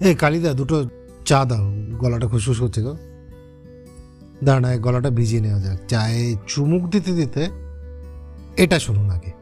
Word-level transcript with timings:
এ 0.00 0.14
কালিদা, 0.14 0.52
দুটো 0.52 0.88
চা 1.24 1.44
দাও। 1.44 1.72
গলাটা 1.98 2.26
খুশখুশ 2.26 2.60
করছে 2.60 2.82
গো 2.82 2.96
দাঁড়ায় 4.44 4.78
গলাটা 4.78 5.10
ভিজিয়ে 5.10 5.42
নেওয়া 5.42 5.60
যাক। 5.60 5.78
চায়ে 5.88 6.36
চুমুক 6.46 6.90
দিতে 6.90 7.12
দিতে 7.12 7.48
এটা 8.56 8.78
শুনুন 8.78 9.10
আগে। 9.10 9.32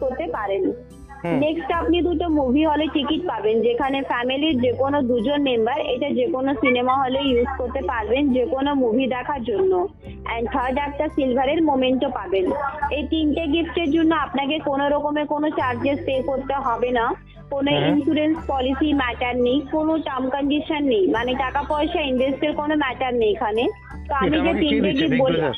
হতে। 0.00 0.99
নেক্সট 1.24 1.70
আপনি 1.72 2.02
দুটো 2.02 2.28
মুভি 2.28 2.64
হলে 2.64 2.86
টিকিট 2.86 3.22
পাবেন 3.26 3.62
যেখানে 3.62 4.02
ফ্যামিলির 4.02 4.60
যে 4.60 4.72
কোনো 4.72 5.02
দুজন 5.02 5.42
মেম্বার 5.42 5.80
এটা 5.80 6.10
যে 6.10 6.26
কোনো 6.26 6.54
সিনেমা 6.54 6.94
হলে 6.94 7.20
ইউজ 7.20 7.48
করতে 7.58 7.80
পারবেন 7.82 8.32
যে 8.32 8.44
কোনো 8.46 8.74
মুভি 8.74 9.06
দেখার 9.06 9.44
জন্য। 9.44 9.88
অ্যান্ড 10.26 10.48
থার্ড 10.50 10.78
একটা 10.78 11.08
সিলভারের 11.08 11.62
মোমেন্টও 11.62 12.08
পাবেন। 12.08 12.44
এই 12.90 13.02
তিনটে 13.10 13.46
গিফটের 13.46 13.90
জন্য 13.90 14.14
আপনাকে 14.14 14.58
কোনো 14.58 14.88
রকমের 14.88 15.26
কোনো 15.26 15.50
চার্জেস 15.50 15.98
পে 16.06 16.22
করতে 16.22 16.54
হবে 16.54 16.90
না। 16.90 17.14
কোনো। 17.50 17.70
ইন্স্যুরেন্স 17.70 18.36
পলিসি 18.46 18.92
ম্যাটার 18.92 19.36
নেই 19.36 19.60
কোনো 19.72 19.98
টার্ম 19.98 20.30
কন্ডিশন 20.30 20.82
নেই। 20.84 21.06
মানে 21.06 21.34
টাকা 21.34 21.62
পয়সা 21.62 22.00
ইনভেস্টের 22.00 22.52
কোনো 22.52 22.74
ম্যাটার 22.76 23.14
নেই 23.14 23.32
এখানে। 23.34 23.64
তো 24.08 24.14
আমি 24.14 24.36
যে 24.46 24.52
তিনটে 24.60 24.92
গিফট 24.92 25.20
বললাম 25.20 25.52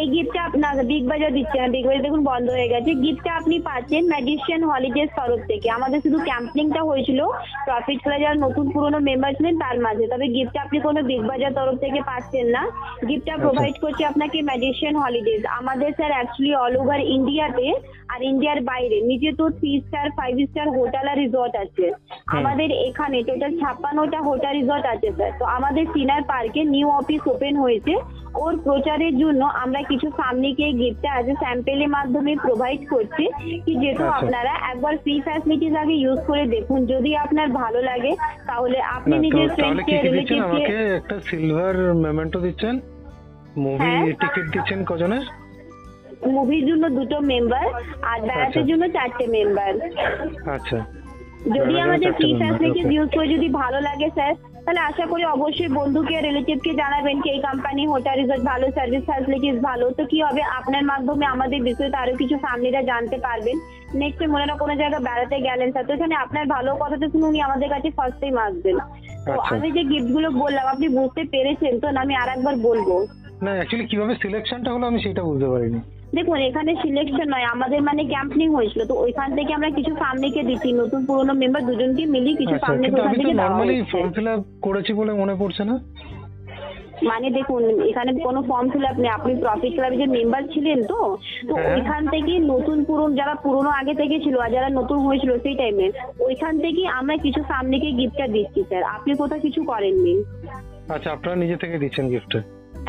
এই 0.00 0.06
গিফটটা 0.14 0.40
আপনার 0.48 0.74
বিগ 0.90 1.04
বাজার 1.10 1.32
দিচ্ছে 1.36 1.56
না 1.60 1.68
বিগ 1.74 1.84
বাজার 1.88 2.04
দেখুন 2.06 2.22
বন্ধ 2.30 2.46
হয়ে 2.56 2.70
গেছে। 2.72 2.90
গিফটটা 3.04 3.30
আপনি 3.40 3.56
পাচ্ছেন 3.68 4.02
ম্যাজিশিয়ান 4.12 4.62
হলিডেজ 4.70 5.10
তরফ 5.18 5.40
থেকে। 5.50 5.68
আমাদের 5.76 5.98
শুধু 6.04 6.18
ক্যাম্পিংটা 6.28 6.82
হয়েছিল 6.88 7.20
প্রফিট 7.66 7.98
প্লাস 8.04 8.20
যারা 8.24 8.36
নতুন 8.44 8.66
পুরনো 8.74 8.98
মেম্বার 9.08 9.36
ছিলেন 9.38 9.54
তার 9.62 9.76
মাঝে। 9.86 10.04
তবে 10.12 10.26
গিফটটা 10.34 10.60
আপনি 10.66 10.78
কোনো 10.86 11.00
বিগ 11.10 11.22
বাজার 11.30 11.52
তরফ 11.58 11.76
থেকে 11.84 12.00
পাচ্ছেন 12.10 12.46
না। 12.56 12.62
গিফটটা 13.08 13.34
প্রোভাইড 13.44 13.76
করছে 13.84 14.02
আপনাকে 14.10 14.38
ম্যাজিশিয়ান 14.48 14.94
হলিডেজ 15.02 15.42
আমাদের 15.60 15.90
স্যার 15.98 16.12
অ্যাকচুয়ালি 16.16 16.52
অল 16.64 16.74
ওভার 16.82 17.00
ইন্ডিয়াতে 17.16 17.66
আর 18.12 18.20
ইন্ডিয়ার 18.30 18.60
বাইরে। 18.70 18.98
নিচে 19.08 19.30
তো 19.38 19.44
three 19.58 19.72
star 19.86 20.06
five 20.18 20.34
star 20.50 20.66
hotel 20.76 21.06
আর 21.12 21.18
রিসর্ট 21.24 21.54
আছে। 21.64 21.86
আমাদের 22.38 22.68
এখানে 22.88 23.18
টোটাল 23.28 23.52
ছাপ্পান্নটা 23.60 24.20
হোটেল 24.28 24.52
রিসর্ট 24.60 24.84
আছে 24.94 25.08
স্যার 25.16 25.32
তো 25.40 25.44
আমাদের 25.56 25.84
সিনার 25.94 26.22
পার্কে 26.30 26.60
নিউ 26.74 26.88
অফিস 27.00 27.22
ওপেন 27.34 27.54
হয়েছে। 27.64 27.94
ওর 28.34 28.54
প্রচারের 28.64 29.14
জন্য 29.18 29.42
আমরা 29.62 29.80
কিছু 29.82 30.08
সামনেকে 30.18 30.66
গিফটটা 30.72 31.10
আছে 31.12 31.32
স্যাম্পেলের 31.34 31.90
মাধ্যমে 31.96 32.32
প্রোভাইড 32.36 32.82
করছি 32.92 33.24
কি 33.64 33.72
যেহেতু 33.82 34.04
আচ্ছা। 34.04 34.18
আপনারা 34.18 34.52
একবার 34.70 34.94
ফ্রি 35.02 35.14
ফ্যাসিলিটিস 35.20 35.74
আগে 35.82 35.94
ইউজ 35.96 36.20
করে 36.28 36.44
দেখুন 36.46 36.80
যদি 36.86 37.10
আপনার 37.16 37.48
ভালো 37.54 37.80
লাগে 37.82 38.12
তাহলে 38.46 38.78
আপনি 38.96 39.14
নিজের 39.18 39.48
ফ্রেন্ডকে 39.56 39.94
রিলেটিভকে 39.98 40.76
একটা 40.98 41.16
সিলভার 41.26 41.76
মেমেন্টো 42.04 42.38
দিচ্ছেন 42.40 42.74
মুভি 43.58 43.92
হ্যাঁ। 43.92 44.14
টিকিট 44.20 44.46
দিচ্ছেন 44.54 44.80
কজনের 44.84 45.24
মুভির 46.28 46.64
জন্য 46.66 46.84
দুটো 46.98 47.16
মেম্বার 47.30 47.66
আর 48.10 48.18
বেড়াতের 48.20 48.46
আচ্ছা। 48.46 48.68
জন্য 48.70 48.84
চারটে 48.96 49.24
মেম্বার 49.36 49.72
আচ্ছা 50.56 50.78
যদি 51.48 51.74
আমাদের 51.80 52.10
ফ্রি 52.18 52.30
ফ্যাসিলিটিস 52.40 52.86
ইউজ 52.92 53.08
করে 53.14 53.26
যদি 53.28 53.48
ভালো 53.60 53.78
লাগে 53.80 54.08
স্যার 54.16 54.32
তাহলে 54.64 54.80
আশা 54.80 55.06
করি 55.06 55.24
অবশ্যই 55.24 55.68
বন্ধুকে 55.68 56.20
রিলেটিভকে 56.20 56.74
জানাবেন 56.74 57.20
কি 57.20 57.28
এই 57.30 57.40
কোম্পানি 57.40 57.86
হোটেল 57.86 58.14
রিসর্ট 58.20 58.42
ভালো 58.44 58.66
সার্ভিস 58.70 59.02
ফ্যাসিলিটিস 59.04 59.56
ভালো। 59.62 59.90
তো 59.90 60.04
কি 60.04 60.22
হবে? 60.22 60.42
আপনার 60.42 60.84
মাধ্যমে 60.84 61.26
আমাদের 61.26 61.62
বিষয়ে 61.62 61.96
আরও 61.96 62.16
কিছু 62.16 62.36
ফ্যামিলিরা 62.38 62.82
জানতে 62.82 63.16
পারবেন। 63.16 63.56
নেক্সট 63.94 64.28
মনে 64.28 64.46
না 64.46 64.54
কোনো 64.54 64.74
জায়গায় 64.76 65.04
বেড়াতে 65.04 65.40
গেলেন 65.40 65.72
স্যার 65.72 65.86
তো 65.86 65.92
এখানে 65.94 66.14
আপনার 66.14 66.46
ভালো 66.46 66.76
কথাটা 66.76 67.08
শুনে 67.08 67.26
উনি 67.26 67.40
আমাদের 67.40 67.68
কাছে 67.68 67.90
ফার্স্ট 67.90 68.20
টাইম 68.20 68.36
আসবেন। 68.38 68.76
তো 69.26 69.32
আচ্ছা। 69.32 69.54
আমি 69.54 69.70
যে 69.70 69.84
গিফটগুলো 69.84 70.30
বললাম 70.30 70.66
আপনি 70.66 70.88
বুঝতে 70.88 71.22
পেরেছেন 71.24 71.80
তো? 71.80 71.90
না 71.90 72.00
আমি 72.00 72.14
আর 72.14 72.28
একবার 72.28 72.56
বলব। 72.56 72.88
না 73.42 73.50
অ্যাকচুয়ালি 73.50 73.86
কীভাবে 73.86 74.14
সিলেকশনটা 74.22 74.72
হলো 74.72 74.86
আমি 74.86 74.98
সেটা 75.02 75.22
বুঝতে 75.22 75.46
পারিনি। 75.46 75.80
দেখুন 76.12 76.38
এখানে 76.40 76.70
সিলেকশন 76.82 77.26
নয় 77.30 77.46
আমাদের 77.54 77.80
মানে 77.82 78.02
ক্যাম্পিং 78.04 78.46
হয়েছিল 78.54 78.80
তো 78.86 78.94
ওইখান 79.04 79.28
থেকে 79.36 79.50
আমরা 79.54 79.70
কিছু 79.70 79.92
সামনেকে 80.02 80.40
দিচ্ছি 80.42 80.68
নতুন 80.72 81.00
পুরনো 81.06 81.32
মেম্বার 81.34 81.62
দুজনকে 81.62 82.02
মিলিয়ে 82.06 82.36
কিছু 82.36 82.54
আচ্ছা 82.54 82.66
সামনে 82.66 82.86
কিন্তু 82.86 83.02
ওখান 83.02 83.16
থেকে 83.16 83.34
নর্মালি 83.34 83.74
ফর্ম 83.92 84.08
ফিল 84.14 84.28
আপ 84.28 84.42
করেছি 84.62 84.92
বলে 84.92 85.12
মনে 85.12 85.34
পড়ছে 85.34 85.62
না? 85.64 85.74
মানে 87.08 87.26
দেখুন 87.30 87.62
এখানে 87.90 88.10
কোনো 88.26 88.40
ফর্ম 88.42 88.66
ফিল 88.72 88.84
আপ 88.84 88.96
নেই 88.98 89.10
আপনি 89.10 89.32
প্রফিট 89.42 89.72
ক্লাবে 89.76 89.96
যে 89.96 90.06
মেম্বার 90.16 90.42
ছিলেন 90.54 90.78
তো 90.82 90.98
তো 91.48 91.54
হ্যাঁ। 91.54 91.68
ওইখান 91.70 92.02
থেকে 92.06 92.32
নতুন 92.52 92.78
পুরনো 92.84 93.14
যারা 93.14 93.34
পুরনো 93.44 93.70
আগে 93.80 93.94
থেকে 93.94 94.16
ছিল 94.24 94.34
আর 94.38 94.50
যারা 94.50 94.68
নতুন 94.70 94.98
হয়েছিল 94.98 95.30
সেই 95.38 95.56
টাইমে 95.56 95.86
ওইখান 96.20 96.54
থেকে 96.58 96.82
আমরা 96.98 97.14
কিছু 97.16 97.40
সামনেকে 97.48 97.88
গিফটটা 97.92 98.26
দিচ্ছি 98.26 98.60
স্যার 98.62 98.82
আপনি 98.96 99.12
কোথাও 99.14 99.40
কিছু 99.40 99.60
করেননি। 99.64 100.14
আচ্ছা 100.88 101.08
আপনারা 101.12 101.36
নিজে 101.36 101.56
থেকে 101.56 101.76
দিচ্ছেন 101.78 102.06
গিফটে 102.10 102.38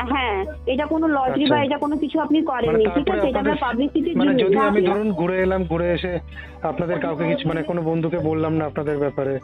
হ্যাঁ 0.08 0.44
এটা 0.66 0.86
কোনো 0.86 1.06
লটারি 1.08 1.44
আচ্ছা। 1.44 1.54
বা 1.54 1.62
এটা 1.62 1.78
কোনো 1.78 1.96
কিছু 1.96 2.20
আপনি 2.20 2.38
মানে 2.38 2.50
করেননি 2.50 2.84
ঠিক 2.94 3.10
আছে? 3.10 3.28
এটা 3.28 3.38
আমরা 3.38 3.54
পাবলিসিটির 3.54 4.16
মানে 4.16 4.32
জন্য 4.32 4.42
যদি 4.42 4.58
আমি 4.58 4.80
ধরুন 4.80 5.12
ঘুরে 5.12 5.42
এলাম 5.42 5.64
ঘুরে 5.64 5.90
এসে 5.92 6.18
আপনাদের 6.62 6.98
কাউকে 6.98 7.24
কিছু 7.26 7.48
মানে 7.48 7.62
কোনো 7.62 7.82
বন্ধুকে 7.82 8.18
বললাম 8.18 8.52
না 8.54 8.64
আপনাদের 8.64 8.98
ব্যাপারে। 8.98 9.38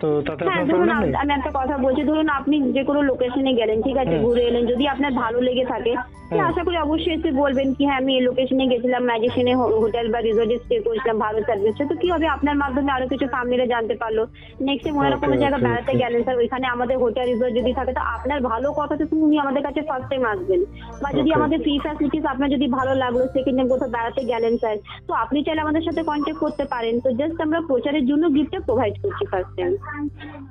তো 0.00 0.22
তাতে 0.22 0.44
হ্যাঁ 0.44 0.64
ধরুন 0.64 0.90
আমি 0.90 1.32
একটা 1.32 1.50
কথা 1.54 1.78
বলছি 1.78 2.02
ধরুন 2.04 2.28
আপনি 2.28 2.72
যে 2.72 2.84
কোনো 2.84 3.02
লোকেশনে 3.02 3.54
গেলেন 3.54 3.82
ঠিক 3.82 3.96
আছে? 3.96 4.18
ঘুরে 4.18 4.42
এলেন 4.46 4.66
যদি 4.66 4.88
আপনার 4.88 5.12
ভালো 5.12 5.40
লেগে 5.40 5.64
থাকে। 5.64 5.94
আশা 6.30 6.62
করি 6.64 6.76
অবশ্যই 6.76 7.14
এসে 7.14 7.30
বলবেন 7.32 7.74
কি 7.74 7.84
হ্যাঁ 7.84 7.96
আমি 7.96 8.16
এই 8.16 8.20
লোকেশনে 8.20 8.66
গেছিলাম 8.66 9.04
ম্যাজিশনে 9.04 9.54
হোটেল 9.54 10.12
বা 10.12 10.18
রিসোর্টে 10.20 10.58
স্টে 10.58 10.80
করেছিলাম 10.80 11.18
ভালো 11.18 11.38
সার্ভিস 11.42 11.88
তো 11.90 11.94
কি 11.96 12.10
হবে 12.10 12.26
আপনার 12.26 12.56
মাধ্যমে 12.56 12.90
আরও 12.92 13.06
কিছু 13.08 13.26
সামনেরা 13.26 13.66
জানতে 13.66 13.94
পারল। 13.94 14.26
নেক্সট 14.60 14.92
মনে 14.92 15.08
হয় 15.08 15.18
কোনো 15.18 15.36
জায়গায় 15.36 15.62
বেড়াতে 15.62 15.92
গেলেন 15.94 16.22
স্যার 16.22 16.36
ওইখানে 16.36 16.66
আমাদের 16.66 16.98
হোটেল 16.98 17.28
রিসোর্ট 17.28 17.54
যদি 17.54 17.72
থাকে 17.72 17.92
তো 17.92 18.00
আপনার 18.00 18.40
ভালো 18.40 18.72
কথা 18.72 18.96
শুনে 18.96 19.22
উনি 19.22 19.38
আমাদের 19.38 19.62
কাছে 19.62 19.82
ফার্স্ট 19.82 20.10
টাইম 20.10 20.24
আসবেন। 20.24 20.60
বা 21.02 21.12
যদি. 21.12 21.32
আমাদের 21.32 21.58
ফ্রি 21.58 21.78
ফ্যাসিলিটিস 21.78 22.24
আপনার 22.24 22.50
যদি 22.50 22.66
ভালো 22.68 22.94
লাগল 22.94 23.26
সেকেন্ড 23.26 23.56
টাইম 23.58 23.68
কোথাও 23.68 23.88
বেড়াতে 23.88 24.24
গেলেন 24.24 24.56
স্যার 24.56 24.76
তো 25.06 25.14
আপনি 25.14 25.42
চাইলে 25.42 25.60
আমাদের 25.60 25.82
সাথে 25.82 26.02
কন্ট্যাক্ট 26.02 26.40
করতে 26.40 26.64
পারেন। 26.64 27.00
তো 27.00 27.12
জাস্ট 27.12 27.40
আমরা 27.40 27.60
প্রচারের 27.60 28.06
জন্য 28.06 28.34
গিফটটা 28.34 28.60
প্রোভাইড 28.60 28.94
করছি 29.02 29.26
ফার্স্ট 29.26 29.56
টাইম 29.56 29.72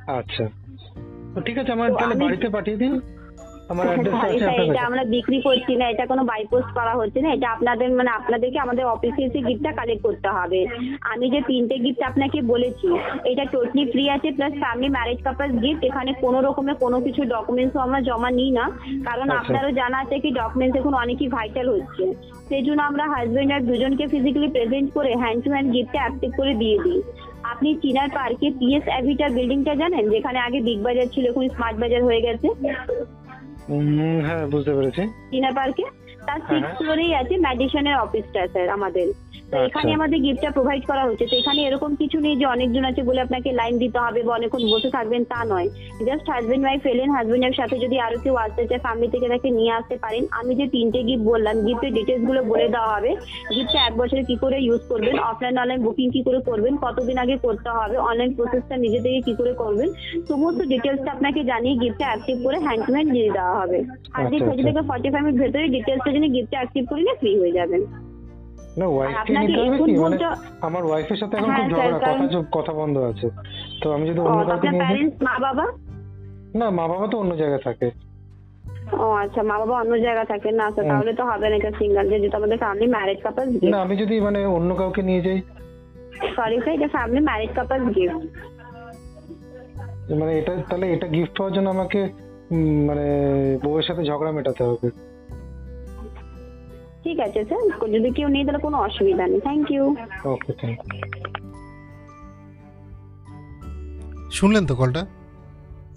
আচ্ছা। 0.08 0.46
ঠিক 1.46 1.58
আছে 1.58 1.72
আমার 1.72 1.90
তাহলে 1.94 2.16
বাড়িতে 2.16 2.50
পাঠিয়ে 2.50 2.78
দিন। 2.78 3.02
আমার 3.72 3.86
অ্যাড্রেসটা 3.88 4.28
আছে 4.28 4.38
এটা 4.38 4.54
এটা 4.68 4.82
আমরা 4.90 5.04
বিক্রি 5.16 5.38
করছি 5.48 5.74
না 5.80 5.86
এটা 5.94 6.06
কোনো 6.12 6.24
বাইপোস্ট 6.32 6.70
করা 6.78 6.94
হচ্ছে 7.00 7.20
না 7.24 7.30
এটা 7.36 7.48
আপনাদের 7.56 7.90
মানে 8.00 8.12
আপনাদেরকে 8.20 8.60
আমাদের 8.66 8.86
অফিসে 8.94 9.22
এসে 9.28 9.40
গিফটটা 9.48 9.72
কালেক্ট 9.80 10.04
করতে 10.08 10.30
হবে। 10.38 10.60
আমি 11.12 11.26
যে 11.34 11.40
তিনটে 11.50 11.76
গিফট 11.84 12.02
আপনাকে 12.12 12.40
বলেছি 12.54 12.88
এটা 13.32 13.44
টোটালি 13.54 13.84
ফ্রি 13.92 14.04
আছে 14.16 14.30
plus 14.38 14.54
family 14.64 14.90
marriage 14.96 15.20
couple 15.28 15.50
gift 15.64 15.82
এখানে 15.90 16.12
কোনো 16.24 16.38
রকমের 16.48 16.78
কোনো 16.84 16.98
কিছু 17.06 17.22
ডকুমেন্টসও 17.36 17.84
আমরা 17.86 18.00
জমা 18.10 18.30
নিই 18.40 18.52
না 18.60 18.66
কারণ 19.08 19.28
আচ্ছা। 19.30 19.40
আপনারও 19.42 19.72
জানা 19.80 19.98
আছে 20.04 20.16
কি 20.24 20.30
ডকুমেন্টস 20.42 20.76
এখন 20.80 20.94
অনেকই 21.04 21.30
ভাইটাল 21.38 21.68
হচ্ছে। 21.76 22.04
সেই 22.50 22.64
জন্য 22.68 22.80
আমরা 22.90 23.06
হাজবেন্ড 23.14 23.50
আর 23.56 23.62
দুজনকে 23.70 24.06
ফিজিক্যালি 24.14 24.50
প্রেজেন্ট 24.56 24.88
করে 24.98 25.12
হ্যান্ড 25.22 25.40
টু 25.44 25.50
হ্যান্ড 25.54 25.70
গিফটটা 25.76 26.00
অ্যাক্টিভ 26.04 26.32
করে 26.40 26.54
দিয়ে 26.62 26.78
দিই। 26.84 27.02
আপনি 27.52 27.70
চিনার 27.82 28.10
পার্কে 28.18 28.48
পিএস 28.60 28.86
অ্যাভিটা 28.92 29.28
বিল্ডিংটা 29.36 29.74
জানেন? 29.82 30.04
যেখানে 30.14 30.40
আগে 30.48 30.60
বিগ 30.68 30.80
বাজার 30.88 31.08
ছিল 31.14 31.24
এখন 31.32 31.44
স্মার্ট 31.56 31.78
বাজার 31.84 32.02
হয়ে 32.08 32.22
গেছে। 32.28 32.48
হ্যাঁ 34.26 34.48
বুঝতে 34.48 34.74
পেরেছি। 34.76 35.02
টিনা 35.30 35.52
পার্কে। 35.56 35.84
তার 36.26 36.40
সিক্স 36.40 36.64
হ্যাঁ। 36.64 36.76
ফ্লোরেই 36.76 37.16
আছে 37.16 37.38
ম্যাডিসনের 37.38 37.96
অফিসটা 37.96 38.48
স্যার 38.48 38.70
আমাদের। 38.70 39.08
তো 39.52 39.56
আচ্ছা। 39.56 39.68
এখানে 39.68 39.92
আমাদের 39.98 40.20
গিফটটা 40.26 40.50
প্রোভাইড 40.58 40.84
করা 40.90 41.04
হচ্ছে 41.08 41.26
তো 41.30 41.36
এখানে 41.42 41.60
এরকম 41.68 41.92
কিছু 42.02 42.18
নেই 42.26 42.36
যে 42.42 42.46
অনেকজন 42.56 42.84
আছে 42.90 43.02
বলে 43.10 43.20
আপনাকে 43.26 43.50
লাইন 43.60 43.76
দিতে 43.84 44.00
হবে 44.06 44.20
বা 44.28 44.32
অনেকক্ষণ 44.38 44.64
বসে 44.74 44.90
থাকবেন 44.98 45.22
তা 45.32 45.40
নয়। 45.52 45.68
জাস্ট 46.08 46.26
হাজবেন্ড 46.34 46.64
ওয়াইফ 46.66 46.84
এলেন 46.94 47.10
হাজবেন্ডের 47.16 47.56
সাথে 47.60 47.76
যদি 47.84 47.98
আরও 48.06 48.18
কেউ 48.24 48.36
আসতে 48.46 48.64
চায় 48.70 48.82
ফ্যামিলি 48.86 49.08
থেকে 49.14 49.28
তাকে 49.34 49.50
নিয়ে 49.60 49.72
আসতে 49.80 49.96
পারেন। 50.04 50.24
আমি 50.40 50.52
যে 50.60 50.66
তিনটে 50.76 51.00
গিফট 51.08 51.24
বললাম 51.32 51.56
গিফটের 51.66 51.92
ডিটেলসগুলো 51.98 52.42
বলে 52.52 52.68
দেওয়া 52.76 52.92
হবে। 52.96 53.12
গিফটটা 53.56 53.80
এক 53.88 53.94
বছরে 54.02 54.22
কি 54.30 54.36
করে 54.44 54.58
ইউজ 54.68 54.82
করবেন 54.92 55.16
অফলাইন 55.30 55.56
অনলাইন 55.62 55.80
বুকিং 55.86 56.08
কি 56.16 56.22
করে 56.28 56.40
করবেন 56.50 56.74
কতদিন 56.86 57.18
আগে 57.24 57.36
করতে 57.46 57.70
হবে 57.78 57.96
অনলাইন 58.10 58.32
প্রসেসটা 58.38 58.76
নিজে 58.84 59.00
থেকে 59.06 59.20
কি 59.28 59.34
করে 59.40 59.54
করবেন 59.64 59.90
সমস্ত 60.30 60.60
ডিটেলসটা 60.72 61.10
আপনাকে 61.16 61.40
জানিয়ে 61.52 61.76
গিফটটা 61.82 62.06
অ্যাক্টিভ 62.10 62.38
করে 62.46 62.58
হ্যান্ড 62.66 62.82
টু 62.86 62.92
হ্যান্ড 62.96 63.10
দিয়ে 63.16 63.30
দেওয়া 63.38 63.56
হবে। 63.62 63.80
আজকে 64.18 64.36
আচ্ছা, 64.36 64.46
থার্টি 64.46 64.62
আচ্ছা। 64.62 64.68
থেকে 64.70 64.82
ফর্টি 64.90 65.08
ফাইভ 65.14 65.24
মিনিট 65.26 65.38
ভেতরে 65.44 65.66
ডিটেলসটা 65.76 66.10
জেনে 66.14 66.30
গিফটটা 66.36 66.58
অ্যাক্টিভ 66.60 66.84
করে 66.90 67.02
নিয়ে 67.06 67.20
ফ্রি 67.22 67.32
হয়ে 67.42 67.58
যাবেন। 67.60 67.82
না 68.78 68.86
ওয়াইফকে 68.88 69.34
নিতে 69.38 69.62
হবে 69.62 69.78
কি? 69.78 69.98
মানে 69.98 70.18
আমার 70.62 70.86
ওয়াইফের 70.86 71.18
সাথে 71.18 71.38
এখন 71.38 71.50
হ্যাঁ, 71.50 71.70
খুব 71.70 71.78
ঝগড়া 71.78 72.00
কথা 72.00 72.46
কথা 72.52 72.74
বন্ধ 72.74 72.98
আছে। 72.98 73.30
তো 73.84 73.92
আমি 73.92 74.10
যদি 74.10 74.20
অন্য 74.20 74.46
কাউকে 74.46 74.70
নিয়ে 74.72 75.10
মা 75.22 75.40
বাবা 75.40 75.66
না 76.56 76.70
মা 76.70 76.88
বাবা 76.88 77.08
তো 77.08 77.18
অন্য 77.18 77.36
জায়গায় 77.36 77.62
থাকে। 77.64 77.92
ও 78.94 79.12
আচ্ছা 79.12 79.44
মা 79.44 79.60
বাবা 79.60 79.80
অন্য 79.80 80.00
জায়গা 80.00 80.26
থাকে। 80.26 80.52
না 80.52 80.66
হুম। 80.66 80.88
তাহলে 80.90 81.14
তো 81.14 81.24
হবে 81.26 81.50
না 81.50 81.56
এটা 81.56 81.72
সিঙ্গেল 81.72 82.10
যে 82.10 82.20
যেটা 82.20 82.38
আমাদের 82.38 82.58
ফ্যামিলি 82.58 82.88
ম্যারেজ 82.88 83.18
কাপল 83.24 83.70
না 83.70 83.82
আমি 83.82 83.96
যদি 83.98 84.20
মানে 84.20 84.46
অন্য 84.46 84.76
কাউকে 84.76 85.02
নিয়ে 85.02 85.22
যাই 85.22 85.42
সরি 86.36 86.62
স্যার 86.62 86.76
এটা 86.76 86.88
ফ্যামিলি 86.88 87.22
ম্যারেজ 87.22 87.50
কাপল 87.56 87.80
গিফট 87.86 88.24
মানে 90.14 90.38
এটা 90.38 90.56
তাহলে 90.70 90.94
এটা 90.94 91.08
গিফট 91.08 91.38
পাওয়ার 91.38 91.54
জন্য 91.54 91.70
আমাকে 91.70 92.10
মানে 92.86 93.06
বউয়ের 93.64 93.84
সাথে 93.84 94.04
ঝগড়া 94.04 94.32
মেটাতে 94.32 94.64
হবে। 94.64 95.09
ঠিক 97.04 97.20
আছে, 97.20 97.46
স্যার। 97.46 97.90
যদি 97.92 98.10
কেউ 98.12 98.28
নেই, 98.28 98.46
তাহলে 98.46 98.60
কোনো 98.60 98.78
অসুবিধা 98.78 99.28
নেই। 99.28 99.40
Thank 99.40 99.72
you 99.72 99.96
okay 100.26 100.54
thank 100.54 100.80
you 100.94 101.02
শুনলেন 104.32 104.66
তো 104.66 104.76
কলটা? 104.76 105.06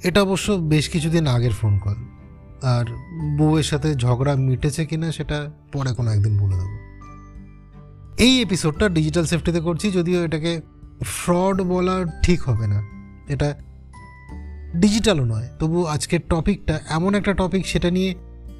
এটা 0.05 0.23
অবশ্য 0.23 0.53
বেশ 0.53 0.89
কিছুদিন 0.89 1.27
আগের 1.27 1.53
ফোন 1.53 1.79
কল 1.79 1.99
আর 2.63 2.85
বউয়ের 3.39 3.63
সাথে 3.63 3.95
ঝগড়া 3.95 4.35
মিটেছে 4.35 4.87
কিনা 4.87 5.13
সেটা 5.13 5.51
পরে 5.73 5.95
কোনো 5.95 6.11
একদিন 6.11 6.39
বলে 6.39 6.57
দেবো। 6.57 6.77
এই 8.19 8.43
এপিসোডটা 8.43 8.89
ডিজিটাল 8.89 9.25
সেফটিতে 9.25 9.61
করছি, 9.61 9.91
যদিও 9.91 10.25
এটাকে 10.25 10.61
ফ্রড 11.05 11.63
বলা 11.63 12.21
ঠিক 12.23 12.43
হবে 12.43 12.67
না। 12.67 12.79
এটা 13.29 13.55
ডিজিটালও 14.77 15.25
নয়। 15.25 15.49
তবু 15.59 15.85
আজকের 15.85 16.21
টপিকটা 16.29 16.81
এমন 16.91 17.15
একটা 17.15 17.33
টপিক 17.33 17.67
সেটা 17.67 17.91
নিয়ে 17.91 18.15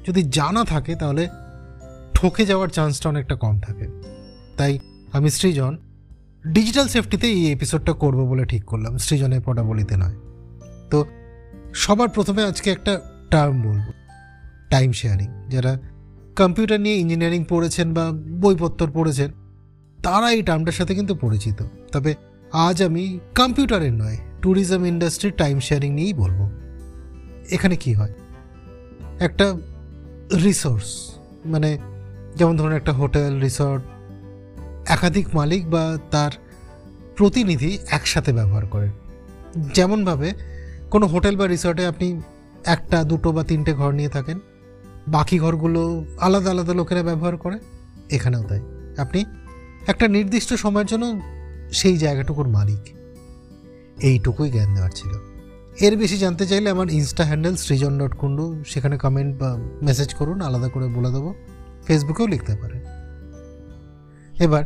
যদি 0.07 0.23
জানা 0.23 0.63
থাকে, 0.63 0.95
তাহলে 0.95 1.27
ঠকে 2.23 2.45
যাওয়ার 2.45 2.67
চান্সটা 2.67 3.09
অনেকটা 3.09 3.35
কম 3.35 3.59
থাকে। 3.59 3.87
তাই 4.57 4.79
আমি 5.11 5.29
সৃজন 5.29 5.77
ডিজিটাল 6.47 6.87
সেফটিতে 6.87 7.27
এই 7.27 7.51
এপিসোডটা 7.51 7.93
করব 7.93 8.19
বলে 8.19 8.45
ঠিক 8.45 8.65
করলাম। 8.65 8.97
সৃজনের 8.97 9.41
পটাবলিতে 9.41 9.97
নয়। 9.97 10.15
তো 10.89 11.05
সবার 11.73 12.09
প্রথমে 12.09 12.43
আজকে 12.43 12.71
একটা 12.71 13.01
টার্ম 13.31 13.61
বলব। 13.61 13.91
টাইম 14.69 14.91
শেয়ারিং 14.91 15.49
যারা 15.49 15.79
কম্পিউটার 16.35 16.79
নিয়ে 16.79 16.95
ইঞ্জিনিয়ারিং 16.95 17.45
পড়েছেন 17.49 17.93
বা 17.93 18.11
বইপত্তর 18.11 18.91
পড়েছেন, 18.91 19.31
তারা 20.03 20.31
এই 20.31 20.43
টার্মটার 20.43 20.73
সাথে 20.73 20.95
কিন্তু 20.95 21.15
পরিচিত। 21.15 21.63
তবে 21.91 22.15
আজ 22.51 22.83
আমি 22.83 23.19
কম্পিউটারের 23.37 23.93
নয় 23.93 24.17
ট্যুরিজম 24.41 24.85
ইন্ডাস্ট্রির 24.85 25.33
টাইম 25.37 25.59
শেয়ারিং 25.59 25.93
নিয়েই 25.93 26.13
বলব। 26.13 26.49
এখানে 27.51 27.75
কি 27.75 27.93
হয়? 27.93 28.13
একটা 29.19 29.53
রিসোর্স 30.43 31.15
মানে 31.45 31.77
যেমন 32.35 32.57
ধরুন 32.57 32.71
একটা 32.71 32.93
হোটেল, 32.93 33.39
রিসর্ট, 33.39 33.83
একাধিক 34.89 35.35
মালিক 35.35 35.69
বা 35.69 35.97
তার 36.11 36.31
প্রতিনিধি 37.17 37.77
একসাথে 37.87 38.33
ব্যবহার 38.33 38.65
করেন 38.65 38.91
যেমনভাবে 39.73 40.33
কোনো 40.91 41.07
হোটেল 41.07 41.35
বা 41.35 41.47
রিসর্টে 41.47 41.85
আপনি 41.85 42.21
একটা, 42.65 43.03
দুটো 43.03 43.31
বা 43.31 43.43
তিনটে 43.43 43.73
ঘর 43.73 43.91
নিয়ে 43.91 44.09
থাকেন, 44.09 44.39
বাকি 45.07 45.39
ঘরগুলো 45.39 46.05
আলাদা 46.19 46.51
আলাদা 46.51 46.73
লোকেরা 46.73 47.03
ব্যবহার 47.03 47.37
করে, 47.37 47.59
এখানেও 48.09 48.43
তাই। 48.43 48.61
আপনি 48.97 49.25
একটা 49.87 50.07
নির্দিষ্ট 50.07 50.53
সময়ের 50.53 50.85
জন্য 50.85 51.21
সেই 51.71 51.97
জায়গাটুকুর 51.97 52.47
মালিক। 52.47 52.95
এইটুকুই 54.01 54.51
জ্ঞান 54.51 54.73
দেওয়ার 54.73 54.91
ছিল। 54.95 55.09
এর 55.81 55.97
বেশি 55.97 56.17
জানতে 56.17 56.47
চাইলে 56.47 56.69
আমার 56.69 56.89
ইনস্টা 56.89 57.25
হ্যান্ডেল 57.25 57.55
সৃজন 57.55 57.97
ডট 57.97 58.15
সেখানে 58.67 58.97
কমেন্ট 58.97 59.37
বা 59.37 59.57
মেসেজ 59.81 60.13
করুন, 60.13 60.41
আলাদা 60.41 60.67
করে 60.67 60.87
বলে 60.87 61.11
দেবো। 61.11 61.35
ফেসবুকেও 61.85 62.27
লিখতে 62.27 62.55
পারেন 62.55 62.81
এবার, 64.39 64.63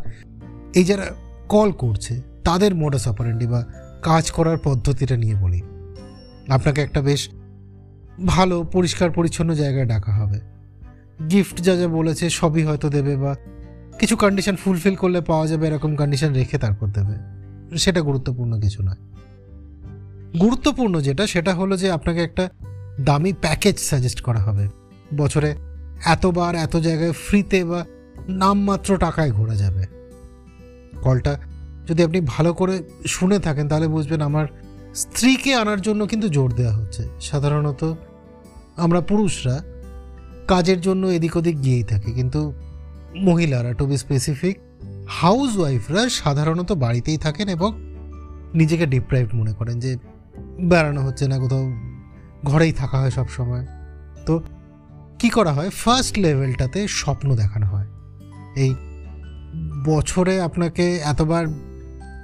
এই 0.76 0.84
যারা 0.84 1.06
কল 1.50 1.72
করছে, 1.72 2.22
তাদের 2.44 2.76
মোডাস 2.76 3.08
অপারেন্ডি 3.08 3.48
বা 3.48 3.66
কাজ 4.02 4.32
করার 4.32 4.58
পদ্ধতিটা 4.58 5.18
নিয়ে 5.18 5.36
বলি। 5.36 5.62
আপনাকে 6.50 6.82
একটা 6.82 7.02
বেশ 7.02 7.30
ভালো, 8.26 8.64
পরিষ্কার, 8.64 9.12
পরিচ্ছন্ন 9.12 9.54
জায়গায় 9.54 9.86
ডাকা 9.86 10.12
হবে। 10.12 10.40
গিফট 11.30 11.62
যা 11.62 11.76
যা 11.76 11.88
বলেছে 11.88 12.30
সবই 12.30 12.64
হয়তো 12.64 12.90
দেবে 12.90 13.18
বা 13.18 13.36
কিছু 14.00 14.16
কন্ডিশন 14.16 14.56
ফুলফিল 14.56 14.96
করলে 14.96 15.22
পাওয়া 15.22 15.48
যাবে, 15.48 15.68
এরকম 15.68 15.96
কন্ডিশন 15.96 16.34
রেখে 16.34 16.58
তারপর 16.58 16.88
দেবে। 16.88 17.16
সেটা 17.78 18.02
গুরুত্বপূর্ণ 18.02 18.60
কিছু 18.60 18.84
নয়। 18.84 19.18
গুরুত্বপূর্ণ 20.40 21.02
যেটা, 21.02 21.28
সেটা 21.28 21.56
হলো 21.56 21.78
যে 21.78 21.92
আপনাকে 21.92 22.24
একটা 22.24 22.50
দামি 23.02 23.34
প্যাকেজ 23.34 23.80
সাজেস্ট 23.80 24.22
করা 24.22 24.40
হবে। 24.40 24.68
বছরে 25.18 25.56
এতবার, 26.06 26.56
এত 26.56 26.76
জায়গায় 26.78 27.12
ফ্রিতে 27.12 27.64
বা 27.64 27.86
নামমাত্র 28.28 28.98
টাকায় 28.98 29.32
ঘোরা 29.32 29.56
যাবে। 29.56 29.84
কলটা 31.02 31.40
যদি 31.88 32.04
আপনি 32.04 32.22
ভালো 32.22 32.54
করে 32.54 32.84
শুনে 33.06 33.40
থাকেন, 33.40 33.68
তাহলে 33.68 33.88
বুঝবেন 33.88 34.22
আমার 34.22 34.48
স্ত্রীকে 34.96 35.56
আনার 35.56 35.82
জন্য 35.82 36.06
কিন্তু 36.06 36.30
জোর 36.30 36.52
দেওয়া 36.52 36.74
হচ্ছে। 36.74 37.04
সাধারণত 37.22 37.96
আমরা 38.78 39.02
পুরুষরা 39.02 39.62
কাজের 40.48 40.82
জন্য 40.82 41.08
এদিক 41.08 41.38
ওদিক 41.38 41.62
গিয়েই 41.64 41.84
থাকি, 41.84 42.12
কিন্তু 42.12 42.54
মহিলারা 43.16 43.74
টু 43.74 43.86
বি 43.86 43.98
স্পেসিফিক 43.98 44.60
হাউস 45.08 45.58
ওয়াইফরা 45.58 46.10
সাধারণত 46.10 46.72
বাড়িতেই 46.72 47.18
থাকেন 47.18 47.48
এবং 47.50 47.72
নিজেকে 48.54 48.86
ডিপ্রাইভ 48.86 49.28
মনে 49.34 49.54
করেন 49.54 49.80
যে 49.80 49.98
বেড়ানো 50.60 51.02
হচ্ছে 51.02 51.28
না, 51.28 51.38
কোথাও 51.40 51.72
ঘরেই 52.44 52.72
থাকা 52.72 53.00
হয় 53.00 53.12
সব 53.12 53.28
সময় 53.30 53.66
তো 54.26 54.44
কি 55.20 55.30
করা 55.30 55.54
হয়? 55.54 55.70
ফার্স্ট 55.70 56.20
লেভেলটাতে 56.20 56.88
স্বপ্ন 56.88 57.36
দেখানো 57.36 57.66
হয়। 57.66 57.88
এই 58.56 58.76
বছরে 59.86 60.42
আপনাকে 60.42 60.98
এতবার 60.98 61.48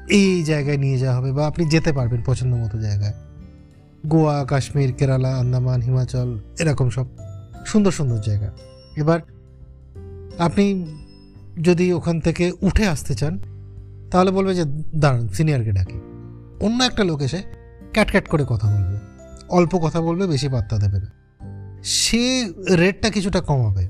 এই 0.10 0.44
জায়গায় 0.44 0.78
নিয়ে 0.78 0.98
যাওয়া 0.98 1.18
হবে 1.18 1.32
বা 1.32 1.48
আপনি 1.48 1.66
যেতে 1.66 1.94
পারবেন 1.94 2.22
পছন্দ 2.26 2.56
মতো 2.56 2.80
জায়গায়। 2.80 3.14
গোয়া, 4.06 4.46
কাশ্মীর, 4.46 4.94
কেরালা, 4.94 5.38
আন্দামান, 5.38 5.82
হিমাচল 5.82 6.40
এরকম 6.60 6.90
সব 6.90 7.06
সুন্দর 7.66 7.92
সুন্দর 7.92 8.18
জায়গা। 8.18 8.52
এবার 8.98 9.20
আপনি 10.38 10.86
যদি 11.62 11.94
ওখান 11.94 12.20
থেকে 12.20 12.52
উঠে 12.62 12.88
আসতে 12.88 13.16
চান, 13.16 13.40
তাহলে 14.12 14.32
বলবে 14.32 14.56
যে, 14.56 14.64
দাঁড়ান, 14.96 15.28
সিনিয়রকে 15.28 15.72
ডাকি। 15.72 16.00
অন্য 16.60 16.84
একটা 16.84 17.04
লোক 17.04 17.22
এসে 17.22 17.44
ক্যাটক্যাট 17.94 18.28
করে 18.28 18.46
কথা 18.48 18.68
বলবে। 18.68 18.98
অল্প 19.50 19.78
কথা 19.78 20.02
বলবে, 20.02 20.28
বেশি 20.28 20.48
পাত্তা 20.48 20.78
দেবে 20.78 21.00
না। 21.00 21.23
সে 21.84 22.54
রেটটা 22.70 23.10
কিছুটা 23.10 23.42
কমাবে। 23.42 23.88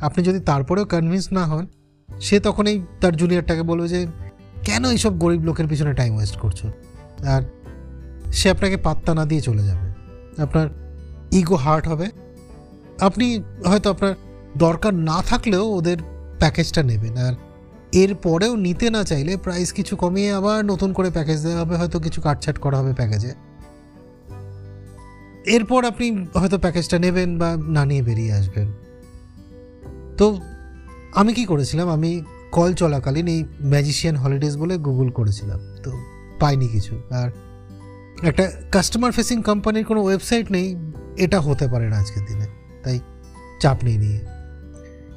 আপনি 0.00 0.24
যদি 0.24 0.40
তারপরেও 0.40 0.84
কনভিন্স 0.84 1.32
না 1.32 1.46
হন, 1.46 1.66
সে 2.20 2.40
তখনই 2.40 2.82
তার 3.00 3.16
জুনিয়রটাকে 3.16 3.62
বলবে 3.62 3.88
যে, 3.88 4.06
কেন 4.64 4.90
এইসব 4.90 5.18
গরিব 5.18 5.42
লোকের 5.42 5.68
পিছনে 5.68 5.92
টাইম 5.92 6.16
ওয়েস্ট 6.16 6.36
করছ? 6.36 6.66
আর 7.26 7.42
সে 8.32 8.50
আপনাকে 8.50 8.76
পাত্তা 8.76 9.14
না 9.14 9.24
দিয়ে 9.24 9.40
চলে 9.40 9.64
যাবে। 9.64 9.90
আপনার 10.42 10.68
ইগো 11.32 11.54
হার্ট 11.54 11.88
হবে। 11.88 12.06
আপনি 13.00 13.42
হয়তো 13.66 13.90
আপনার 13.90 14.14
দরকার 14.56 14.94
না 14.94 15.22
থাকলেও 15.22 15.68
ওদের 15.68 15.96
প্যাকেজটা 16.38 16.82
নেবেন। 16.82 17.16
আর 17.16 17.32
এর 17.92 18.14
পরেও 18.14 18.56
নিতে 18.56 18.90
না 18.90 19.04
চাইলে 19.04 19.36
প্রাইস 19.36 19.72
কিছু 19.72 19.96
কমিয়ে 19.96 20.32
আবার 20.32 20.64
নতুন 20.64 20.92
করে 20.92 21.10
প্যাকেজ 21.10 21.42
দেওয়া 21.42 21.60
হবে। 21.60 21.76
হয়তো 21.76 22.00
কিছু 22.00 22.20
কাটছাট 22.20 22.58
করা 22.58 22.78
হবে 22.78 22.94
প্যাকেজে 22.94 23.34
এরপর 25.46 25.84
আপনি 25.84 26.26
হয়তো 26.34 26.58
প্যাকেজটা 26.58 26.98
নেবেন 26.98 27.38
বা 27.38 27.56
না 27.68 27.84
নিয়ে 27.84 28.02
বেরিয়ে 28.02 28.32
আসবেন। 28.32 28.72
তো 30.16 30.40
আমি 31.14 31.34
কি 31.34 31.44
করেছিলাম? 31.44 31.88
আমি 31.88 32.22
কল 32.52 32.74
চলাকালীন 32.74 33.26
এই 33.26 33.44
ম্যাজিশিয়ান 33.62 34.16
হলিডেজ 34.16 34.56
বলে 34.56 34.76
গুগল 34.76 35.10
করেছিলাম। 35.10 35.60
তো 35.82 35.92
পাইনি 36.40 36.68
কিছু। 36.68 36.98
আর 37.10 37.30
একটা 38.22 38.52
কাস্টমার 38.72 39.12
ফেসিং 39.12 39.42
কোম্পানির 39.42 39.84
কোনো 39.84 40.02
ওয়েবসাইট 40.02 40.50
নেই, 40.50 40.76
এটা 41.16 41.40
হতে 41.40 41.68
পারে 41.68 41.88
না 41.88 41.98
আজকের 41.98 42.24
দিনে। 42.24 42.46
তাই 42.82 43.00
চাপ 43.60 43.84
নেই 43.84 43.98
নিয়ে। 43.98 44.20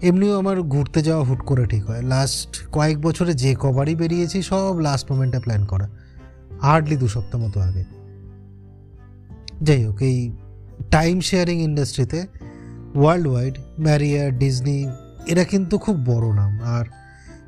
এমনিও 0.01 0.37
আমার 0.37 0.61
ঘুরতে 0.61 1.01
যাওয়া 1.01 1.25
হুট 1.25 1.39
করে 1.39 1.65
ঠিক 1.65 1.85
হয়। 1.85 2.01
লাস্ট 2.01 2.67
কয়েক 2.71 3.01
বছরে 3.01 3.33
যে 3.33 3.55
কবারই 3.59 3.95
বেরিয়েছি, 3.95 4.41
সব 4.41 4.79
লাস্ট 4.79 5.11
মোমেন্টে 5.11 5.39
প্ল্যান 5.39 5.65
করা। 5.65 5.89
হার্ডলি 6.61 6.97
দু 6.97 7.07
সপ্তাহ 7.07 7.41
মতো 7.41 7.59
আগে। 7.59 7.98
যাই 9.61 9.85
হোক, 9.85 10.01
এই 10.01 10.31
টাইম 10.91 11.19
শেয়ারিং 11.19 11.61
ইন্ডাস্ট্রিতে 11.61 12.27
ওয়ার্ল্ড 12.95 13.27
ওয়াইড 13.27 13.57
ম্যারিয়ার 13.79 14.37
ডিজনি 14.37 14.87
এরা 15.27 15.43
কিন্তু 15.43 15.77
খুব 15.77 16.05
বড় 16.05 16.35
নাম 16.35 16.59
আর 16.63 16.85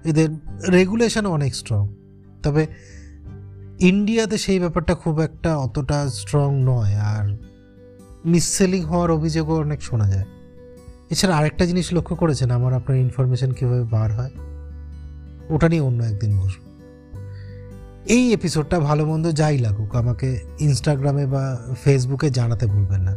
এদের 0.06 0.30
রেগুলেশন 0.72 1.26
অনেক 1.26 1.56
স্ট্রং 1.56 1.88
তবে 2.44 2.68
ইন্ডিয়াতে 3.80 4.38
সেই 4.38 4.60
ব্যাপারটা 4.60 4.96
খুব 4.96 5.20
একটা 5.20 5.58
অতটা 5.58 6.10
স্ট্রং 6.10 6.64
নয় 6.64 6.96
আর 6.96 7.38
মিসসেলিং 8.26 8.82
হওয়ার 8.84 9.12
অভিযোগও 9.12 9.60
অনেক 9.60 9.82
শোনা 9.82 10.10
যায়। 10.10 10.26
এছাড়া 11.10 11.38
আরেকটা 11.38 11.66
জিনিস 11.66 11.94
লক্ষ্য 11.94 12.16
করেছেন, 12.16 12.52
আমার 12.52 12.74
আপনার 12.74 12.98
ইনফরমেশন 12.98 13.52
কীভাবে 13.52 13.84
বার 13.84 14.12
হয়? 14.12 14.32
ওটা 15.50 15.70
নিয়ে 15.70 15.82
অন্য 15.82 16.04
একদিন 16.04 16.40
বসবো। 16.40 16.71
এই 18.12 18.34
এপিসোডটা 18.34 18.80
ভালো 18.80 19.06
মন্দ 19.06 19.32
যাই 19.32 19.58
লাগুক, 19.58 19.96
আমাকে 19.96 20.40
ইনস্টাগ্রামে 20.60 21.26
বা 21.26 21.58
ফেসবুকে 21.84 22.30
জানাতে 22.30 22.66
ভুলবেন 22.66 23.02
না। 23.02 23.16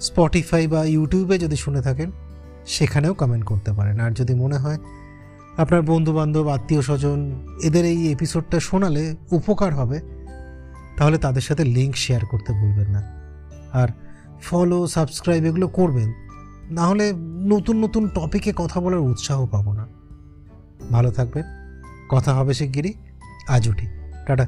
স্পটিফাই 0.00 0.66
বা 0.66 0.84
ইউটিউবে 0.84 1.38
যদি 1.38 1.56
শুনে 1.56 1.82
থাকেন, 1.82 2.10
সেখানেও 2.66 3.14
কমেন্ট 3.14 3.44
করতে 3.44 3.72
পারেন। 3.72 4.00
আর 4.00 4.10
যদি 4.10 4.34
মনে 4.34 4.56
হয় 4.56 4.78
আপনার 5.56 5.82
বন্ধু 5.82 6.12
বান্ধব 6.12 6.48
আত্মীয় 6.48 6.82
স্বজন 6.82 7.48
এদের 7.62 7.84
এই 7.84 8.12
এপিসোডটা 8.12 8.60
শোনালে 8.60 9.16
উপকার 9.30 9.74
হবে, 9.74 10.00
তাহলে 10.96 11.18
তাদের 11.18 11.42
সাথে 11.42 11.64
লিঙ্ক 11.64 11.96
শেয়ার 11.96 12.26
করতে 12.26 12.52
ভুলবেন 12.52 12.90
না। 12.90 13.02
আর 13.72 13.88
ফলো 14.42 14.86
সাবস্ক্রাইব 14.86 15.44
এগুলো 15.44 15.68
করবেন 15.68 16.12
না 16.70 16.86
হলে 16.86 17.12
নতুন 17.46 17.84
নতুন 17.84 18.08
টপিকে 18.08 18.52
কথা 18.56 18.80
বলার 18.80 19.00
উৎসাহ 19.00 19.46
পাবো 19.46 19.72
না। 19.72 19.86
ভালো 20.92 21.10
থাকবেন। 21.10 21.44
কথা 22.08 22.34
হবে 22.34 22.54
শিগগিরই। 22.54 22.94
আজ 23.48 23.68
উঠি 23.68 23.86
টাটা 24.26 24.46